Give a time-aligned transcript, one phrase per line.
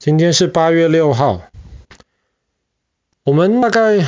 [0.00, 1.42] 今天是八月六号。
[3.22, 3.98] 我们大概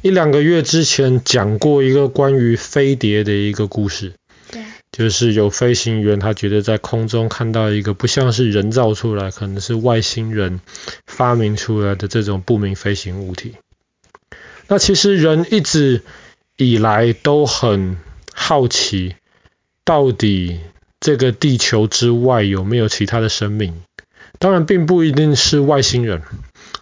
[0.00, 4.12] 一两个月之前讲过一个关于飞碟的一个故事，
[4.52, 10.60] 对，就是有飞行员他觉得在空中看到一个不像是人造出来，可能是外星人
[11.04, 13.56] 发明出来的这种不明飞行物体。
[14.68, 16.02] 那其实人一直
[16.58, 17.96] 以来都很
[18.32, 19.16] 好奇，
[19.82, 20.60] 到底
[21.00, 23.82] 这个地球之外有没有其他的生命？
[24.38, 26.22] 当然，并不一定是外星人，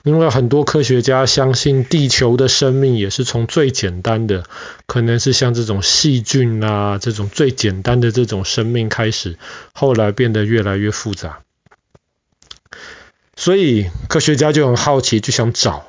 [0.05, 4.45] 因为很多科学家相信地球的生命也是从最简单的，
[4.87, 9.39] 可能是像这种细菌啊这种最简单的这种生命开始，
[9.73, 11.41] 后来变得越来越复杂。
[13.35, 15.87] 所以科学家就很好奇，就想找。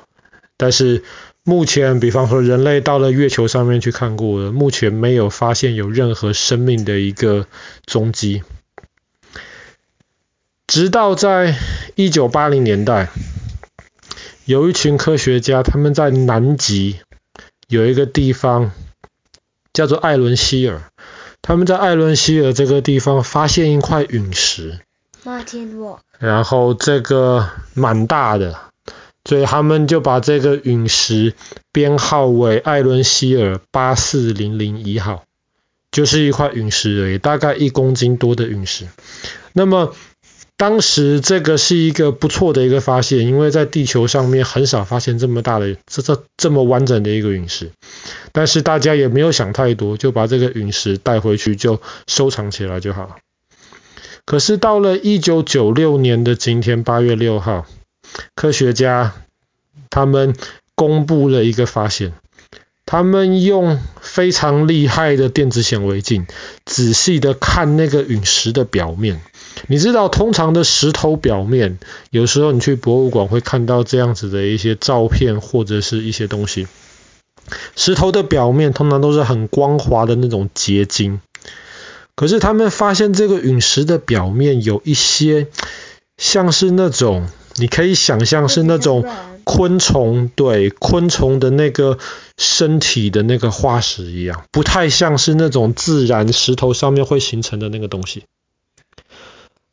[0.56, 1.04] 但是
[1.42, 7.46] 目前，比方说人类到了月球上面去看过了，目前没有发现有任何生命的一个
[7.86, 8.42] 踪迹。
[10.70, 11.56] 直到在
[11.96, 13.08] 一九八零年代，
[14.44, 17.00] 有一群科学家，他们在南极
[17.66, 18.70] 有一个地方
[19.72, 20.82] 叫做艾伦希尔，
[21.42, 24.78] 他们在艾伦希尔这个地方发现一块陨石，
[26.20, 28.56] 然后这个蛮大的，
[29.24, 31.34] 所以他们就把这个陨石
[31.72, 35.24] 编号为艾伦希尔八四零零一号，
[35.90, 38.86] 就是一块陨石而已，大概一公斤多的陨石。
[39.52, 39.92] 那么
[40.60, 47.70] 当时这个是一个不错的一个发现，因为在地球上面很少发现这么大的、这这这么完整的一个陨石。
[48.32, 53.16] 但是大家也没有想太多，就把这个陨石带回去就收藏起来就好了。
[54.26, 57.64] 可是到了一九九六年的今天，八月六号，
[58.34, 59.14] 科学家
[59.88, 60.36] 他们
[60.74, 62.12] 公布了一个发现，
[62.90, 66.26] 他们用非常厉害的电子显微镜，
[66.66, 69.20] 仔细的看那个陨石的表面。
[69.68, 71.78] 你知道，通常的石头表面，
[72.10, 76.66] 有时候你去博物馆会看到这样子的一些照片或者是一些东西。
[77.76, 81.20] 石头的表面通常都是很光滑的那种结晶，
[82.16, 85.46] 可是他们发现这个陨石的表面有一些
[86.18, 87.28] 像是那种，
[87.60, 89.06] 你可以想象是那种
[89.44, 91.98] 昆虫，对，昆虫的那个
[92.36, 98.24] 身体的那个化石一样，不太像是那种自然石头上面会形成的那个东西。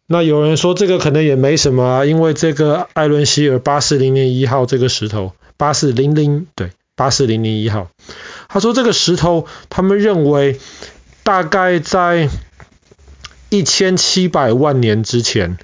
[0.06, 7.90] 那有人说这个可能也没什么啊，因为这个艾伦希尔八四零零一号这个石头，八四零零对，八四零零一号，
[8.48, 10.60] 他说这个石头，他们认为
[11.24, 12.30] 大概在
[13.50, 15.58] 一千七百万年之前，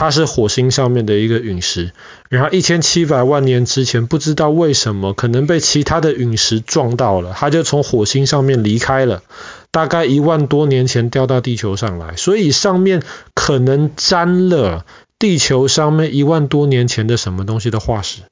[0.00, 1.92] 它是火星上面的一个陨石，
[2.30, 9.22] 然后一千七百万年之前，不知道为什么可能被其他的陨石撞到了，它就从火星上面离开了。
[9.70, 13.02] 大概一万多年前掉到地球上来，所以上面
[13.34, 14.86] 可能沾了
[15.18, 18.22] 地球上面一万多年前的什么东西的化石。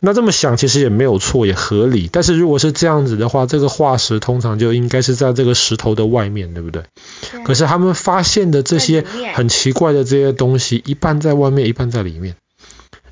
[0.00, 2.08] 那这么想其实也没有错，也合理。
[2.10, 6.84] 但是如果是这样子的话，这个化石通常就应该是在这个石头的外面，对不对？
[7.30, 7.42] 对。
[7.44, 12.36] 可是他们发现的这些很奇怪的这些东西，一半在外面，一半在里面，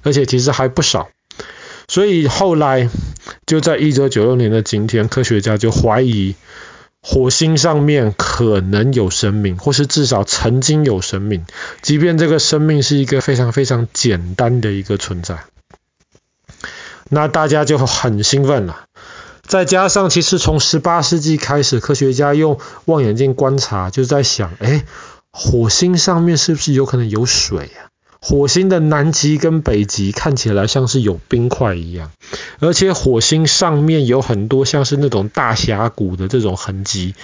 [0.03, 1.09] 而且其实还不少。
[1.87, 2.89] 所以后来
[3.47, 6.35] 就在一九九六年的今天，科学家就怀疑。
[7.01, 11.47] 火星上面可能有生命，或是至少曾经有生命，
[11.81, 15.45] 即便这个生命是一个非常非常简单的一个存在。
[17.09, 18.85] 那大家就很兴奋了。
[19.43, 24.85] 再加上，其实从十八世纪开始，科学家用望远镜观察，就在想，哎，
[25.33, 27.89] 火星上面是不是有可能有水啊？
[28.21, 32.11] 火星的南极跟北极看起来像是有冰块一样，
[32.59, 37.15] 而且火星上面有很多像是那种大峡谷的这种痕迹。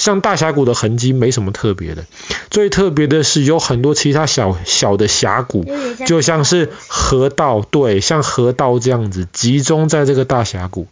[0.00, 2.06] 像大峡谷的痕迹没什么特别的，
[2.48, 5.66] 最特别的是有很多其他小小的峡谷，
[6.06, 10.86] 就像是河道，对，像河道这样子集中在这个大峡谷。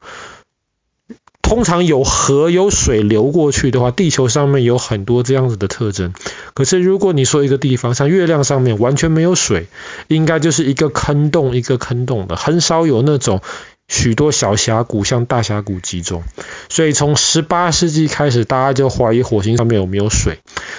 [1.41, 6.13] 通常有河有水流过去的话，地球上面有很多这样子的特征。
[6.53, 9.69] 可是如果你说一个地方像月亮上面完全没有水，
[10.09, 13.41] 应该就是一个坑洞一个坑洞的，很少有那种
[13.89, 16.23] 许多小峡谷像大峡谷集中。
[16.69, 20.39] 所以从十八世纪开始，大家就怀疑火星上面有没有水。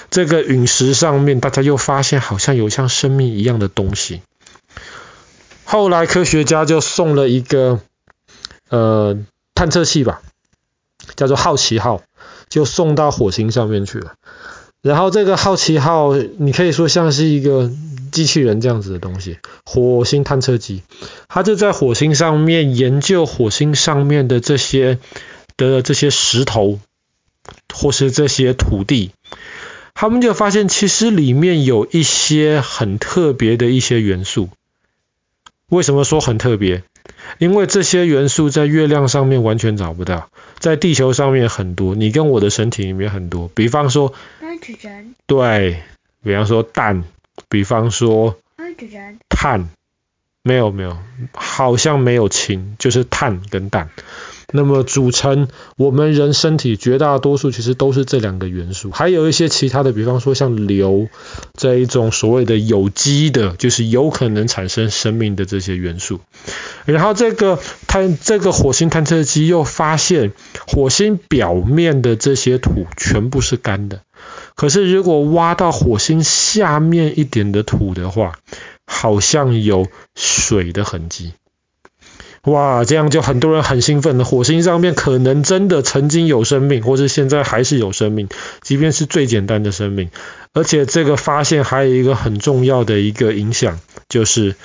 [0.10, 4.22] 这个陨石上面，大家又发现好像有像生命一样的东西。
[5.66, 7.82] 后来科学家就送了一个
[8.70, 9.18] 呃
[9.54, 10.22] 探测器吧。
[11.16, 12.02] 叫做好奇号，
[12.50, 14.14] 就送到火星上面去了。
[14.82, 17.70] 然后这个好奇号，你可以说像是一个
[18.12, 20.84] 机器人这样子的东西，火星探测机。
[21.28, 25.00] 它就在火星上面研究火星上面的这些
[25.58, 26.80] 的这些石头，
[27.74, 29.12] 或是这些土地。
[29.94, 34.50] 他们就发现，其实里面有一些很特别的一些元素。
[35.68, 36.84] 为什么说很特别？
[37.38, 40.30] 因为这些元素在月亮上面完全找不到，
[40.60, 43.50] 在地球上面很多，你跟我的身体里面很多。
[43.54, 44.14] 比方说，
[45.28, 45.82] 对，
[46.24, 47.04] 比方说氮，
[47.50, 48.36] 比方说
[49.30, 49.70] 碳，
[50.44, 50.98] 没有没有，
[51.34, 53.90] 好像没有氢，就是碳跟氮。
[54.52, 55.48] 那么组成
[55.78, 61.08] 我们人身体绝大多数其实都是这两个元素，还有一些其他的，比方说像硫
[61.54, 66.20] 这一种所谓的有机的，就是有可能产生生命的这些元素。
[66.86, 70.32] 然后这个探这个火星探测机又发现
[70.66, 74.02] 火星表面的这些土全部是干的，
[74.56, 78.34] 可是如果挖到火星下面一点的土的话，
[79.00, 81.32] 好像有水的痕迹。
[82.44, 84.26] 哇，这样就很多人很兴奋的。
[84.26, 88.28] 火星上面可能真的曾经有生命，或是现在还是有生命，
[88.62, 90.10] 即便是最简单的生命。
[90.54, 93.80] 而且这个发现还有一个很重要的一个影响，
[94.10, 94.56] 就是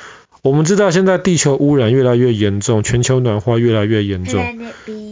[0.45, 4.45] 我们知道现在地球污染越来越严重，全球暖化越来越严重。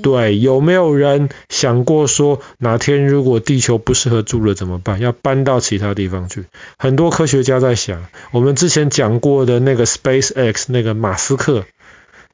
[0.03, 5.01] 对，有没有人想过说，哪天如果地球不适合住了怎么办？
[5.01, 6.45] 要搬到其他地方去？
[6.77, 11.65] 很多科学家在想，我们之前讲过的那个 SpaceX 那个马斯克。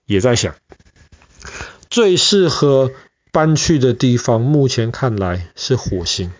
[0.06, 0.54] 也在想，
[1.90, 2.90] 最适合
[3.30, 6.32] 搬去的地方，目前看来是火星。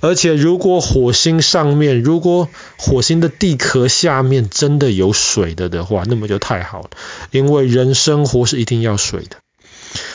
[0.00, 2.48] 而且，如果火星上面，如果
[2.78, 6.90] 火星的地壳下面真的有水的的话，那么就太好了，
[7.30, 9.36] 因为人生活是一定要水的。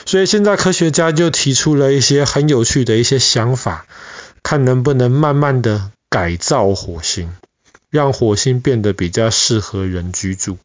[0.05, 3.85] 所以现在科学家就提出了一些很有趣的一些想法，
[4.41, 7.35] 看能不能慢慢的改造火星，
[7.89, 10.57] 让火星变得比较适合人居住。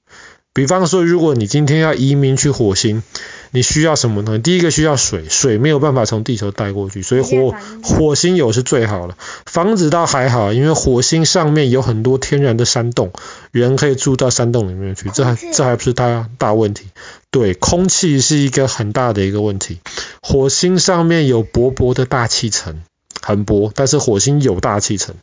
[0.52, 3.04] 比方说，如果你今天要移民去火星，
[3.52, 4.40] 你需要什么呢？
[4.40, 7.54] 第一个需要水，水没有办法从地球带过去，所以火
[7.84, 9.14] 火星有是最好的。
[9.46, 13.12] 房子倒还好，因为火星上面有很多天然的山洞，
[13.52, 16.88] 人可以住到山洞里面去，这还这还不是大大问题。
[17.30, 19.78] 对，空气是一个很大的一个问题。
[20.20, 22.82] 火星上面有薄薄的大气层。
[23.20, 25.14] 很薄，但是火星有大气层，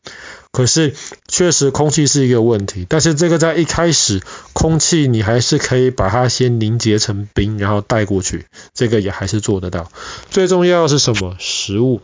[0.52, 0.94] 可是
[1.28, 2.86] 确实空气是一个问题。
[2.88, 4.22] 但是这个在一开始，
[4.54, 9.92] 空气你还是可以把它先凝结成冰，然后带过去，这个也还是做得到。
[10.30, 11.36] 最重要是什么？
[11.40, 12.02] 食物。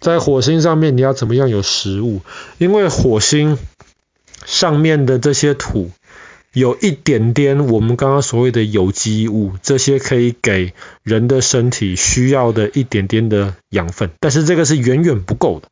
[0.00, 2.20] 在火星上面，你要怎么样有食物？
[2.58, 3.58] 因为火星
[4.44, 5.90] 上面的这些土。
[6.52, 10.74] 有一点点我们刚刚所谓的有机物，这些可以给
[11.04, 15.68] 人的身体需要的一点点的养分，但是这个是远远不够的。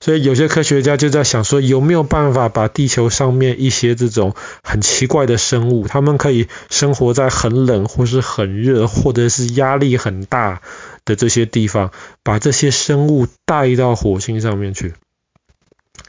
[0.00, 10.60] 所以有些科学家就在想说，有没有办法把地球上面一些这种很奇怪的生物，它们可以生活在很冷或是很热，或者是压力很大
[11.04, 11.90] 的这些地方，
[12.22, 14.92] 把这些生物带到火星上面去。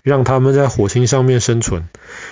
[0.04, 1.88] 让他们在火星上面生存，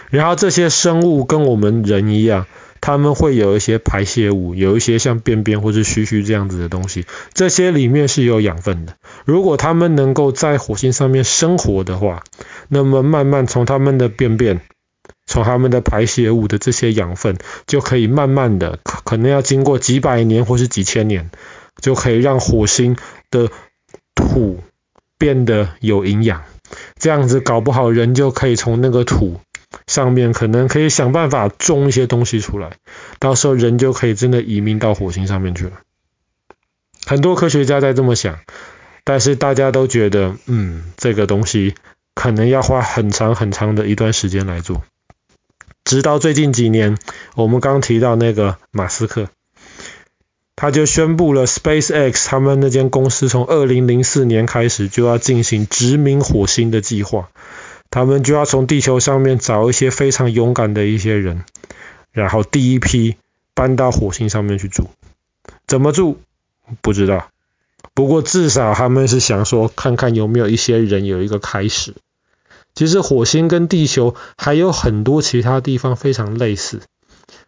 [0.09, 2.47] 然后这些生物跟我们人一样，
[2.81, 8.95] 他们会有一些排泄物，有一些像便便或是须须这样子的东西，这些里面是有养分的。
[9.25, 12.23] 如果他们能够在火星上面生活的话，
[12.67, 14.61] 那么慢慢从他们的便便，
[15.25, 17.37] 从他们的排泄物的这些养分，
[17.67, 21.31] 就可以慢慢的，可能要经过几百年或是几千年，
[21.81, 22.97] 就可以让火星
[23.29, 23.49] 的
[24.15, 24.59] 土
[25.17, 26.43] 变得有营养。
[27.01, 29.41] 这样子搞不好人就可以从那个土
[29.87, 32.73] 上面，可能可以想办法种一些东西出来，
[33.17, 35.71] 到时候人就可以真的移民到火星上面去了。
[37.03, 38.37] 很多科学家在这么想，
[39.03, 41.73] 但是大家都觉得，嗯，这个东西
[42.13, 44.83] 可能要花很长很长的一段时间来做。
[45.83, 46.99] 直到最近几年，
[47.35, 49.27] 我们刚提到那个马斯克。
[50.61, 57.31] 他就宣布了，SpaceX 他们那间公司从二零零四年开始就要进行殖民火星的计划。
[57.89, 61.45] 他们就要从地球上面找一些非常勇敢的一些人，
[62.11, 63.15] 然后第一批
[63.55, 64.91] 搬到火星上面去住。
[65.65, 66.17] 怎么住？
[66.83, 67.29] 不知道。
[67.95, 71.95] 不过至少他们是想说，看看有没有一些人有一个开始。
[72.75, 76.81] 其实火星跟地球还有很多其他地方非常类似，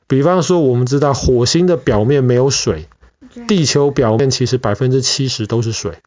[0.07, 2.87] 比方说我们知道火星的表面没有水。
[3.47, 5.97] 地球表面其实百分之七十都是水，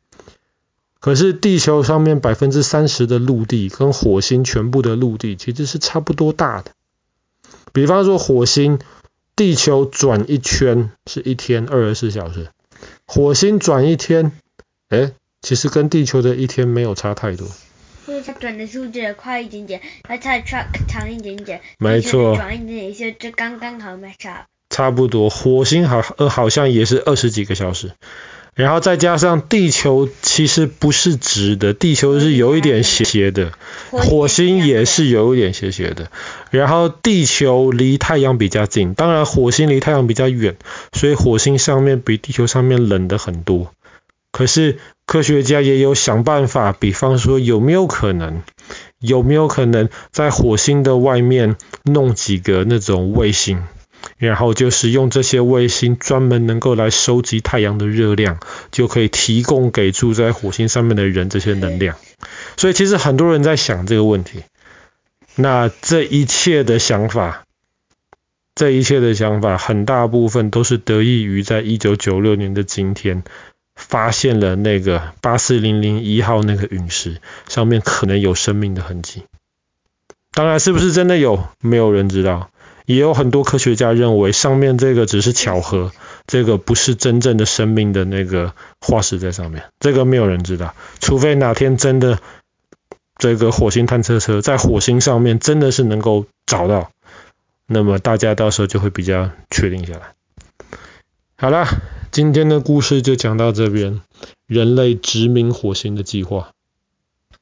[1.00, 6.72] 可是地球上面百分之三十的陆地跟火星全部的陆地其实是差不多大的。
[7.72, 8.78] 比方说火星，
[9.34, 12.48] 地球转一圈是一天二十四小时，
[13.06, 14.32] 火星转一天，
[14.88, 17.46] 哎，其实跟地球的一天没有差太多。
[18.06, 24.46] 所以它转的速度快一点点，而它长长一点点，没错，转一点点就刚刚好没差。
[24.76, 27.92] 差不多，火星好呃好像也是二十几个小时，
[28.54, 33.52] 然后再加上地球其实不是直的，地球是有一点斜斜的，
[33.90, 36.10] 火星也是有一点斜斜的。
[36.50, 40.58] 然后地球离太阳比较近，当然火星离太阳比较远，
[40.92, 43.72] 所以火星上面比地球上面冷的很多。
[44.30, 48.42] 可是科学家也有想办法，比方说有没有可能，
[49.00, 53.62] 有没有可能在火星的外面弄几个那种卫星？
[54.18, 58.38] 然后就是用这些卫星专门能够来收集太阳的热量，
[58.70, 61.96] 就可以提供给住在火星上面的人这些能量。
[62.56, 64.42] 所以其实很多人在想这个问题。
[65.34, 67.44] 那这一切的想法，
[68.54, 73.22] 这一切的想法，很大部分都是得益于在一九九六年的今天，
[73.74, 79.24] 发现了那个八四零零一号那个陨石上面可能有生命的痕迹。
[80.32, 82.48] 当然，是不是真的有，没有人知道。
[82.86, 85.92] 也有很多科学家认为，上面这个只是巧合，
[86.26, 90.74] 这个不是真正的生命的那个化石在上面，这个没有人知道。
[91.00, 92.20] 除非哪天真的
[93.18, 96.90] 这个火星探测车在火星上面真的是能够找到，
[97.66, 100.14] 那么大家到时候就会比较确定下来。
[101.36, 101.66] 好了，
[102.12, 104.00] 今天的故事就讲到这边，
[104.46, 106.52] 人类殖民火星的计划。